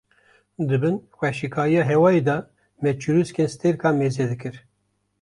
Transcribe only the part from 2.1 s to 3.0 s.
de me